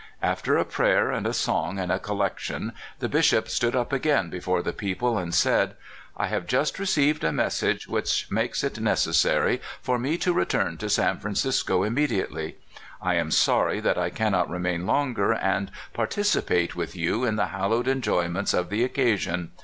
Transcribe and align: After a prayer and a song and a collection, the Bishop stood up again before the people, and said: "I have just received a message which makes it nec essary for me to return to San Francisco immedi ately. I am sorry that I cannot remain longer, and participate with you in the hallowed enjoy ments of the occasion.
After 0.23 0.57
a 0.57 0.65
prayer 0.65 1.11
and 1.11 1.27
a 1.27 1.31
song 1.33 1.77
and 1.77 1.91
a 1.91 1.99
collection, 1.99 2.73
the 2.97 3.07
Bishop 3.07 3.47
stood 3.47 3.75
up 3.75 3.93
again 3.93 4.31
before 4.31 4.63
the 4.63 4.73
people, 4.73 5.19
and 5.19 5.31
said: 5.31 5.75
"I 6.17 6.25
have 6.25 6.47
just 6.47 6.79
received 6.79 7.23
a 7.23 7.31
message 7.31 7.87
which 7.87 8.25
makes 8.31 8.63
it 8.63 8.79
nec 8.79 8.95
essary 8.97 9.59
for 9.79 9.99
me 9.99 10.17
to 10.17 10.33
return 10.33 10.77
to 10.77 10.89
San 10.89 11.19
Francisco 11.19 11.83
immedi 11.87 12.27
ately. 12.27 12.55
I 12.99 13.13
am 13.13 13.29
sorry 13.29 13.79
that 13.79 13.99
I 13.99 14.09
cannot 14.09 14.49
remain 14.49 14.87
longer, 14.87 15.33
and 15.33 15.69
participate 15.93 16.75
with 16.75 16.95
you 16.95 17.23
in 17.23 17.35
the 17.35 17.49
hallowed 17.53 17.87
enjoy 17.87 18.27
ments 18.27 18.55
of 18.55 18.71
the 18.71 18.83
occasion. 18.83 19.51